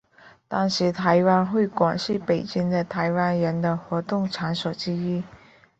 [0.47, 5.23] 当时台湾会馆是在北京的台湾人的活动场所之一。